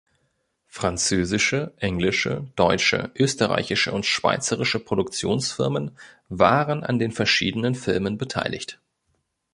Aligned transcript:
Französische, 0.65 1.73
englische, 1.77 2.47
deutsche, 2.55 3.11
österreichische 3.13 3.91
und 3.91 4.03
schweizerische 4.07 4.79
Produktionsfirmen 4.79 5.95
waren 6.27 6.83
an 6.83 6.97
den 6.97 7.11
verschiedenen 7.11 7.75
Filmen 7.75 8.17
beteiligt. 8.17 8.81